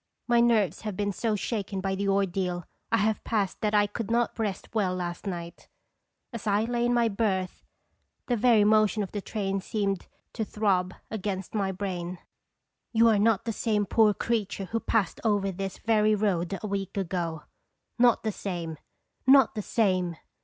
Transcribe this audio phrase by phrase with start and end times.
[0.27, 4.09] My nerves have been so shaken by the ordeal I have passed that I could
[4.09, 5.69] not rest well last night.
[6.33, 7.61] As I lay in my berth
[8.25, 12.17] the very motion of the train seemed to throb against my brain.
[12.91, 16.97] "You are not the same poor creature who passed over this very road a week
[16.97, 17.43] ago
[17.99, 18.79] not the same
[19.27, 20.15] not the same!"